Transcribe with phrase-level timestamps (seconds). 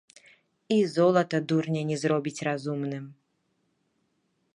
[0.75, 3.05] І золата дурня не зробіць разумным.